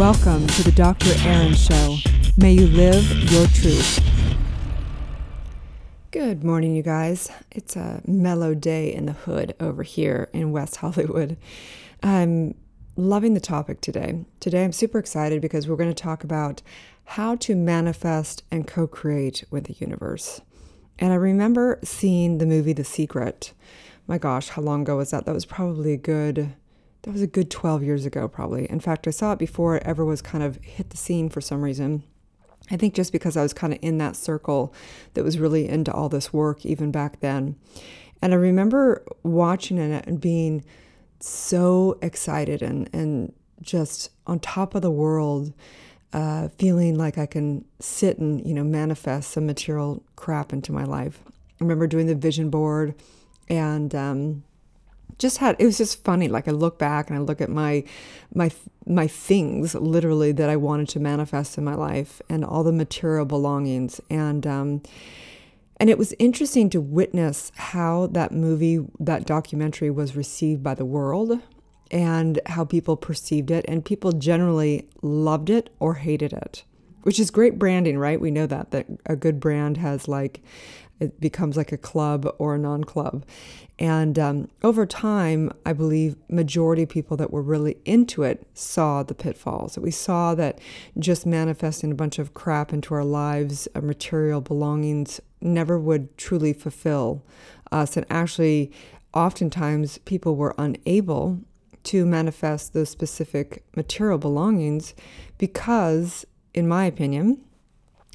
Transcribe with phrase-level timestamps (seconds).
[0.00, 1.12] Welcome to the Dr.
[1.26, 1.98] Erin Show.
[2.38, 4.00] May you live your truth.
[6.10, 7.30] Good morning, you guys.
[7.50, 11.36] It's a mellow day in the hood over here in West Hollywood.
[12.02, 12.54] I'm
[12.96, 14.24] loving the topic today.
[14.40, 16.62] Today, I'm super excited because we're going to talk about
[17.04, 20.40] how to manifest and co create with the universe.
[20.98, 23.52] And I remember seeing the movie The Secret.
[24.06, 25.26] My gosh, how long ago was that?
[25.26, 26.54] That was probably a good
[27.02, 28.70] that was a good 12 years ago, probably.
[28.70, 31.40] In fact, I saw it before it ever was kind of hit the scene for
[31.40, 32.02] some reason.
[32.70, 34.72] I think just because I was kind of in that circle
[35.14, 37.56] that was really into all this work even back then.
[38.22, 40.64] And I remember watching it and being
[41.20, 45.52] so excited and, and just on top of the world,
[46.12, 50.84] uh, feeling like I can sit and, you know, manifest some material crap into my
[50.84, 51.20] life.
[51.26, 52.94] I remember doing the vision board
[53.48, 54.42] and, um,
[55.20, 57.84] just had it was just funny like i look back and i look at my
[58.34, 58.50] my
[58.86, 63.24] my things literally that i wanted to manifest in my life and all the material
[63.24, 64.00] belongings.
[64.10, 64.82] And um
[65.78, 70.84] and it was interesting to witness how that movie that documentary was received by the
[70.84, 71.40] world
[71.90, 73.64] and how people perceived it.
[73.66, 76.64] And people generally loved it or hated it
[77.02, 78.20] which is great branding right?
[78.20, 80.42] We know that that a good brand has like
[81.00, 83.24] it becomes like a club or a non-club.
[83.78, 89.02] And um, over time i believe majority of people that were really into it saw
[89.02, 89.78] the pitfalls.
[89.78, 90.60] We saw that
[90.98, 96.52] just manifesting a bunch of crap into our lives uh, material belongings never would truly
[96.52, 97.24] fulfill
[97.72, 97.96] us.
[97.96, 98.70] And actually
[99.14, 101.40] oftentimes people were unable
[101.82, 104.94] to manifest those specific material belongings
[105.38, 107.42] because in my opinion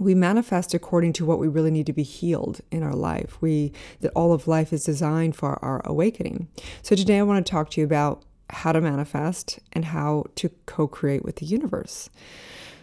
[0.00, 3.36] we manifest according to what we really need to be healed in our life.
[3.40, 6.48] We that all of life is designed for our awakening.
[6.82, 10.48] So today I want to talk to you about how to manifest and how to
[10.66, 12.10] co-create with the universe.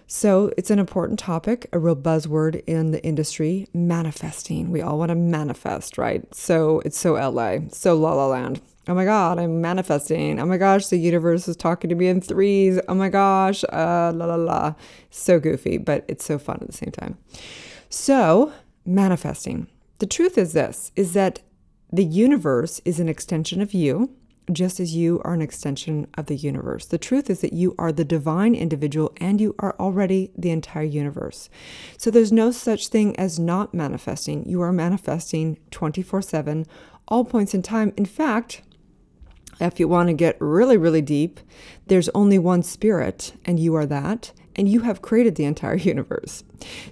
[0.09, 4.71] So it's an important topic, a real buzzword in the industry, manifesting.
[4.71, 6.23] We all want to manifest, right?
[6.33, 10.39] So it's so LA, so la la land oh my God, I'm manifesting.
[10.39, 12.79] Oh my gosh, the universe is talking to me in threes.
[12.87, 14.75] Oh my gosh, uh, la la la.
[15.09, 17.17] So goofy, but it's so fun at the same time.
[17.89, 18.53] So,
[18.85, 19.67] manifesting.
[19.99, 21.41] The truth is this is that
[21.91, 24.11] the universe is an extension of you,
[24.51, 26.85] just as you are an extension of the universe.
[26.85, 30.83] The truth is that you are the divine individual and you are already the entire
[30.83, 31.49] universe.
[31.97, 34.47] So there's no such thing as not manifesting.
[34.47, 36.65] You are manifesting 24 7,
[37.07, 37.93] all points in time.
[37.97, 38.61] In fact,
[39.59, 41.39] if you want to get really, really deep,
[41.87, 46.43] there's only one spirit, and you are that, and you have created the entire universe.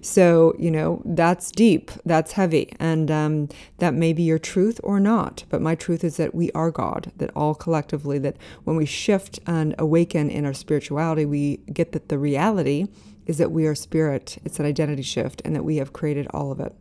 [0.02, 3.50] So, you know, that's deep, that's heavy, and um,
[3.80, 5.44] that may be your truth or not.
[5.50, 9.40] But my truth is that we are God, that all collectively, that when we shift
[9.48, 12.88] and awaken in our spirituality, we get that the reality
[13.26, 14.38] is that we are spirit.
[14.46, 16.76] It's an identity shift and that we have created all of it.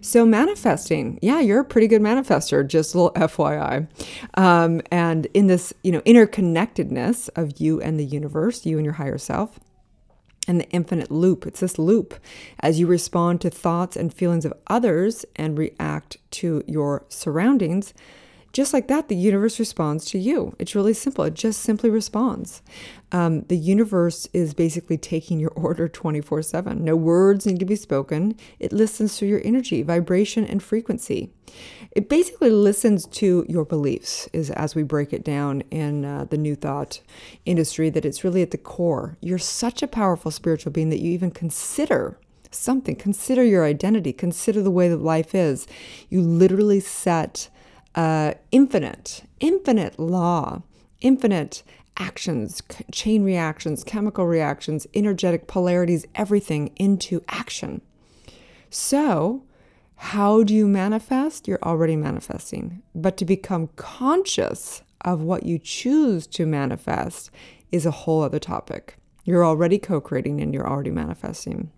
[0.00, 3.88] So, manifesting, yeah, you're a pretty good manifester, just a little FYI.
[4.34, 8.94] Um, and in this, you know, interconnectedness of you and the universe, you and your
[8.94, 9.58] higher self,
[10.46, 11.46] and the infinite loop.
[11.46, 12.14] It's this loop
[12.60, 17.94] as you respond to thoughts and feelings of others and react to your surroundings
[18.54, 20.54] just like that, the universe responds to you.
[20.60, 21.24] It's really simple.
[21.24, 22.62] It just simply responds.
[23.10, 26.84] Um, the universe is basically taking your order 24 7.
[26.84, 28.38] No words need to be spoken.
[28.60, 31.32] It listens to your energy, vibration, and frequency.
[31.90, 36.38] It basically listens to your beliefs, is as we break it down in uh, the
[36.38, 37.00] New Thought
[37.44, 39.18] industry, that it's really at the core.
[39.20, 42.18] You're such a powerful spiritual being that you even consider
[42.52, 42.94] something.
[42.94, 44.12] Consider your identity.
[44.12, 45.66] Consider the way that life is.
[46.08, 47.48] You literally set
[47.94, 50.62] uh, infinite, infinite law,
[51.00, 51.62] infinite
[51.96, 57.80] actions, chain reactions, chemical reactions, energetic polarities, everything into action.
[58.70, 59.44] So,
[59.96, 61.46] how do you manifest?
[61.46, 62.82] You're already manifesting.
[62.94, 67.30] But to become conscious of what you choose to manifest
[67.70, 68.96] is a whole other topic.
[69.24, 71.70] You're already co creating and you're already manifesting.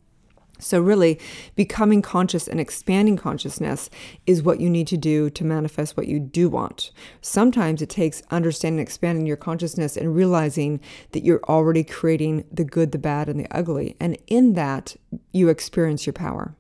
[0.59, 1.19] So, really,
[1.55, 3.91] becoming conscious and expanding consciousness
[4.27, 6.91] is what you need to do to manifest what you do want.
[7.21, 10.81] Sometimes it takes understanding, expanding your consciousness, and realizing
[11.13, 13.97] that you're already creating the good, the bad, and the ugly.
[14.01, 14.97] And in that,
[15.33, 16.55] you experience your power.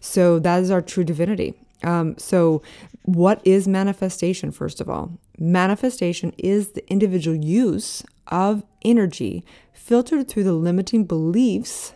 [0.00, 1.54] So, that is our true divinity.
[1.82, 2.62] Um, so,
[3.04, 5.18] what is manifestation, first of all?
[5.38, 11.94] Manifestation is the individual use of energy filtered through the limiting beliefs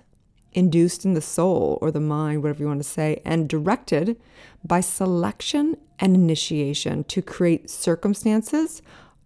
[0.56, 4.16] induced in the soul or the mind, whatever you want to say, and directed
[4.64, 8.82] by selection and initiation to create circumstances,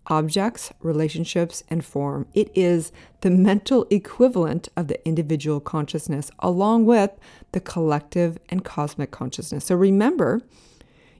[0.08, 2.26] objects, relationships, and form.
[2.34, 2.90] It is
[3.20, 7.12] the mental equivalent of the individual consciousness, along with
[7.52, 9.66] the collective and cosmic consciousness.
[9.66, 10.42] So remember,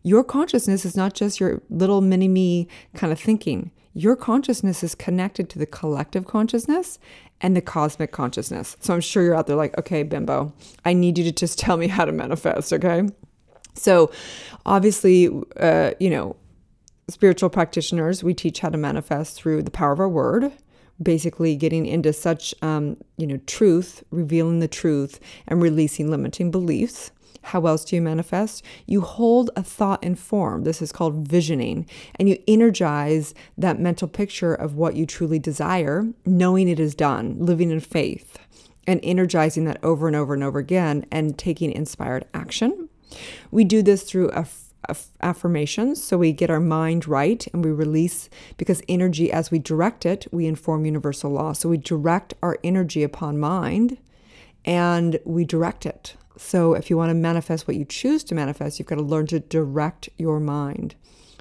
[0.03, 3.71] your consciousness is not just your little mini me kind of thinking.
[3.93, 6.99] Your consciousness is connected to the collective consciousness
[7.41, 8.77] and the cosmic consciousness.
[8.81, 10.53] So I'm sure you're out there like, okay, bimbo,
[10.85, 13.09] I need you to just tell me how to manifest, okay?
[13.75, 14.13] So
[14.67, 15.29] obviously,
[15.59, 16.37] uh, you know,
[17.09, 20.53] spiritual practitioners, we teach how to manifest through the power of our word,
[21.03, 27.11] basically getting into such, um, you know, truth, revealing the truth, and releasing limiting beliefs.
[27.43, 28.65] How else do you manifest?
[28.87, 30.65] You hold a thought in form.
[30.65, 31.87] This is called visioning.
[32.17, 37.37] And you energize that mental picture of what you truly desire, knowing it is done,
[37.39, 38.39] living in faith,
[38.87, 42.89] and energizing that over and over and over again and taking inspired action.
[43.51, 44.31] We do this through
[45.21, 46.03] affirmations.
[46.03, 50.27] So we get our mind right and we release because energy, as we direct it,
[50.33, 51.53] we inform universal law.
[51.53, 53.99] So we direct our energy upon mind
[54.65, 56.17] and we direct it.
[56.41, 59.27] So if you want to manifest what you choose to manifest, you've got to learn
[59.29, 60.95] to direct your mind.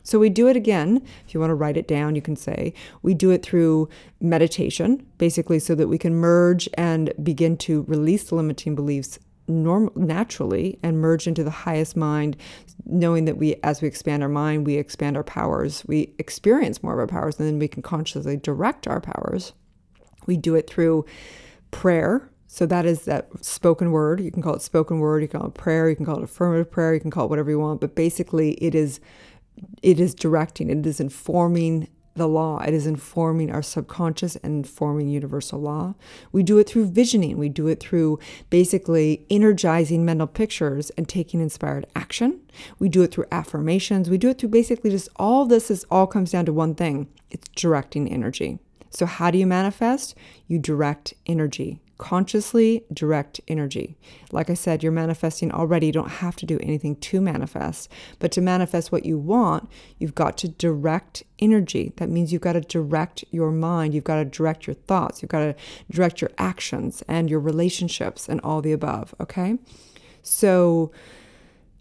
[0.04, 1.02] So we do it again.
[1.26, 5.06] If you want to write it down, you can say we do it through meditation,
[5.18, 9.18] basically, so that we can merge and begin to release the limiting beliefs
[9.48, 12.36] norm- naturally and merge into the highest mind,
[12.86, 15.84] knowing that we, as we expand our mind, we expand our powers.
[15.88, 19.54] We experience more of our powers, and then we can consciously direct our powers.
[20.28, 21.06] We do it through
[21.72, 22.29] prayer.
[22.52, 24.20] So that is that spoken word.
[24.20, 25.22] You can call it spoken word.
[25.22, 25.88] You can call it prayer.
[25.88, 26.96] You can call it affirmative prayer.
[26.96, 27.80] You can call it whatever you want.
[27.80, 29.00] But basically, it is
[29.84, 30.72] it is directing.
[30.72, 32.58] It is informing the law.
[32.58, 35.94] It is informing our subconscious and informing universal law.
[36.32, 37.38] We do it through visioning.
[37.38, 38.18] We do it through
[38.50, 42.42] basically energizing mental pictures and taking inspired action.
[42.80, 44.10] We do it through affirmations.
[44.10, 47.10] We do it through basically just all this is all comes down to one thing.
[47.30, 48.58] It's directing energy.
[48.90, 50.16] So how do you manifest?
[50.48, 53.96] You direct energy consciously direct energy.
[54.32, 55.88] Like I said, you're manifesting already.
[55.88, 57.92] You don't have to do anything to manifest.
[58.18, 59.70] But to manifest what you want,
[60.00, 61.94] you've got to direct energy.
[61.98, 63.94] That means you've got to direct your mind.
[63.94, 65.22] You've got to direct your thoughts.
[65.22, 65.56] You've got to
[65.92, 69.14] direct your actions and your relationships and all the above.
[69.20, 69.60] Okay.
[70.24, 70.92] So,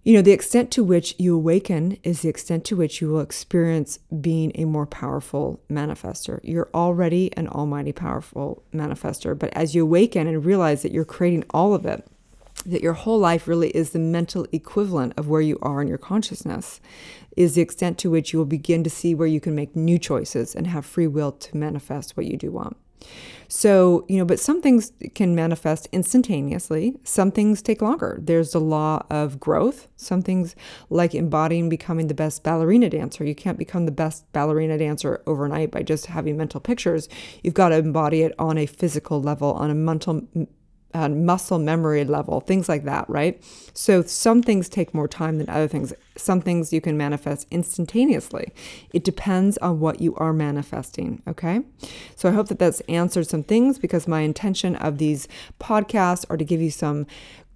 [0.04, 3.20] you know, the extent to which you awaken is the extent to which you will
[3.20, 6.40] experience being a more powerful manifester.
[6.42, 11.44] You're already an almighty powerful manifester, but as you awaken and realize that you're creating
[11.50, 12.06] all of it,
[12.64, 15.98] that your whole life really is the mental equivalent of where you are in your
[15.98, 16.80] consciousness,
[17.36, 19.98] is the extent to which you will begin to see where you can make new
[19.98, 22.76] choices and have free will to manifest what you do want.
[23.50, 26.96] So, you know, but some things can manifest instantaneously.
[27.02, 28.18] Some things take longer.
[28.20, 29.88] There's the law of growth.
[29.96, 30.54] Some things
[30.90, 33.24] like embodying becoming the best ballerina dancer.
[33.24, 37.08] You can't become the best ballerina dancer overnight by just having mental pictures.
[37.42, 40.28] You've got to embody it on a physical level, on a mental
[40.94, 43.42] uh, muscle memory level, things like that, right?
[43.74, 45.92] So some things take more time than other things.
[46.16, 48.52] Some things you can manifest instantaneously.
[48.92, 51.60] It depends on what you are manifesting, okay?
[52.16, 55.28] So I hope that that's answered some things because my intention of these
[55.60, 57.06] podcasts are to give you some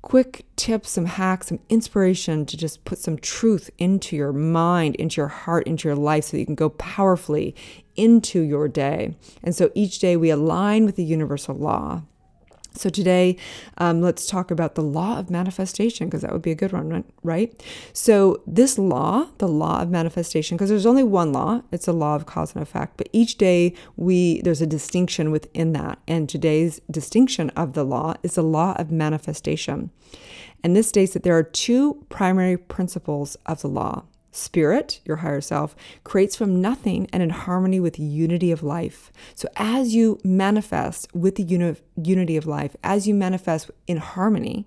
[0.03, 5.21] quick tips, some hacks, some inspiration to just put some truth into your mind, into
[5.21, 7.55] your heart, into your life so that you can go powerfully
[7.95, 9.15] into your day.
[9.43, 12.03] And so each day we align with the universal law
[12.75, 13.37] so, today,
[13.79, 17.05] um, let's talk about the law of manifestation because that would be a good one,
[17.23, 17.63] right?
[17.93, 22.17] So, this law, the law of manifestation, because there's only one law, it's a law
[22.17, 25.99] of cause and effect, but each day we there's a distinction within that.
[26.09, 29.91] And today's distinction of the law is the law of manifestation.
[30.65, 35.41] And this states that there are two primary principles of the law spirit, your higher
[35.41, 39.13] self, creates from nothing and in harmony with unity of life.
[39.35, 44.67] So as you manifest with the uni- unity of life, as you manifest in harmony,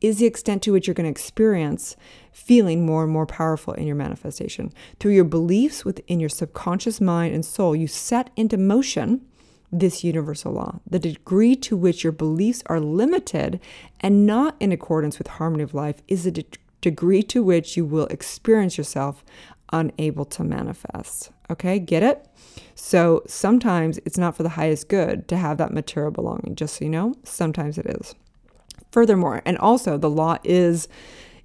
[0.00, 1.94] is the extent to which you're going to experience
[2.32, 4.72] feeling more and more powerful in your manifestation.
[4.98, 9.20] Through your beliefs within your subconscious mind and soul, you set into motion
[9.70, 10.80] this universal law.
[10.88, 13.58] The degree to which your beliefs are limited
[14.00, 16.44] and not in accordance with harmony of life is the de-
[16.82, 19.24] degree to which you will experience yourself
[19.72, 21.30] unable to manifest.
[21.50, 22.26] Okay, get it?
[22.74, 26.84] So sometimes it's not for the highest good to have that material belonging, just so
[26.84, 27.14] you know.
[27.24, 28.14] Sometimes it is.
[28.90, 30.88] Furthermore, and also the law is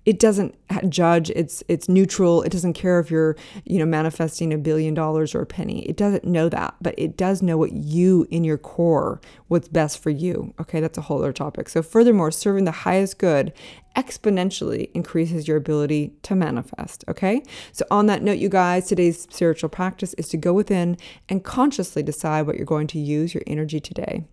[0.08, 0.56] it doesn't
[0.88, 3.36] judge it's it's neutral it doesn't care if you're
[3.66, 5.88] you know manifesting a billion dollars or a penny.
[5.88, 10.02] It doesn't know that but it does know what you in your core what's best
[10.02, 10.54] for you.
[10.62, 11.68] Okay that's a whole other topic.
[11.68, 13.52] So furthermore serving the highest good
[13.98, 17.44] exponentially increases your ability to manifest okay?
[17.74, 20.98] So on that note you guys today's spiritual practice is to go within
[21.28, 24.24] and consciously decide what you're going to use your energy today.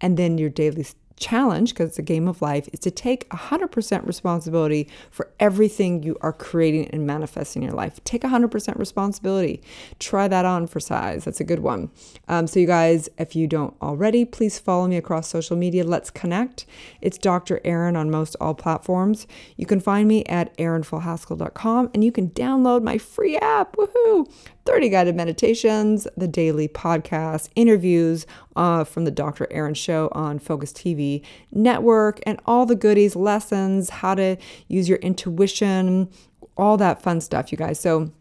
[0.00, 0.86] And then your daily
[1.18, 6.16] challenge, because it's a game of life, is to take 100% responsibility for everything you
[6.20, 8.02] are creating and manifesting in your life.
[8.04, 9.62] Take 100% responsibility.
[9.98, 11.24] Try that on for size.
[11.24, 11.90] That's a good one.
[12.28, 15.84] Um, so, you guys, if you don't already, please follow me across social media.
[15.84, 16.66] Let's connect.
[17.00, 17.60] It's Dr.
[17.64, 19.26] Erin on most all platforms.
[19.56, 23.76] You can find me at erinfallhaskell.com and you can download my free app.
[23.76, 24.30] Woohoo!
[24.68, 28.26] 30 guided meditations, the daily podcast, interviews
[28.58, 29.46] uh, from the Dr.
[29.52, 34.36] Erin Show on Focus TV network, and all the goodies, lessons, how to
[34.66, 36.10] use your intuition,
[36.56, 37.78] all that fun stuff, you guys.
[37.78, 38.12] So,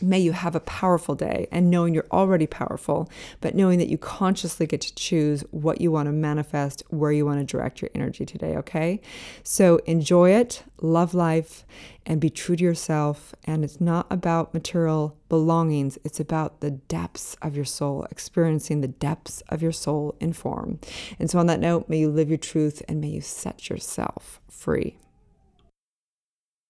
[0.00, 3.98] May you have a powerful day and knowing you're already powerful, but knowing that you
[3.98, 7.90] consciously get to choose what you want to manifest, where you want to direct your
[7.94, 9.00] energy today, okay?
[9.42, 11.64] So enjoy it, love life,
[12.06, 13.34] and be true to yourself.
[13.44, 18.88] And it's not about material belongings, it's about the depths of your soul, experiencing the
[18.88, 20.78] depths of your soul in form.
[21.18, 24.40] And so, on that note, may you live your truth and may you set yourself
[24.48, 24.98] free.